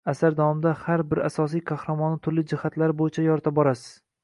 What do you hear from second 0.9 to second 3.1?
bir asosiy qahramonni turli jihatlari